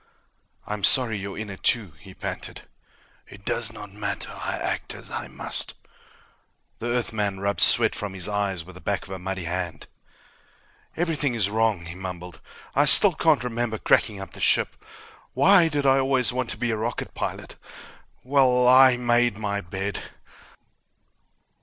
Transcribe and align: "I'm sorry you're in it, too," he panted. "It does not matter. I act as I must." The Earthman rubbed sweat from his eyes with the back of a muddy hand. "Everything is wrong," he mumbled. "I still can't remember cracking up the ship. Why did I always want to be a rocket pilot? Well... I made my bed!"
"I'm 0.65 0.83
sorry 0.83 1.15
you're 1.19 1.37
in 1.37 1.51
it, 1.51 1.61
too," 1.61 1.91
he 1.99 2.15
panted. 2.15 2.63
"It 3.27 3.45
does 3.45 3.71
not 3.71 3.93
matter. 3.93 4.31
I 4.31 4.57
act 4.57 4.95
as 4.95 5.11
I 5.11 5.27
must." 5.27 5.75
The 6.79 6.87
Earthman 6.87 7.39
rubbed 7.39 7.61
sweat 7.61 7.93
from 7.93 8.15
his 8.15 8.27
eyes 8.27 8.63
with 8.65 8.73
the 8.73 8.81
back 8.81 9.03
of 9.03 9.11
a 9.11 9.19
muddy 9.19 9.43
hand. 9.43 9.85
"Everything 10.97 11.35
is 11.35 11.51
wrong," 11.51 11.85
he 11.85 11.93
mumbled. 11.93 12.41
"I 12.73 12.85
still 12.85 13.13
can't 13.13 13.43
remember 13.43 13.77
cracking 13.77 14.19
up 14.19 14.33
the 14.33 14.41
ship. 14.41 14.75
Why 15.35 15.67
did 15.67 15.85
I 15.85 15.99
always 15.99 16.33
want 16.33 16.49
to 16.49 16.57
be 16.57 16.71
a 16.71 16.77
rocket 16.77 17.13
pilot? 17.13 17.55
Well... 18.23 18.67
I 18.67 18.97
made 18.97 19.37
my 19.37 19.61
bed!" 19.61 20.01